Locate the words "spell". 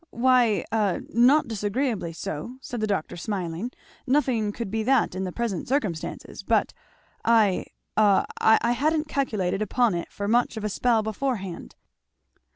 10.69-11.03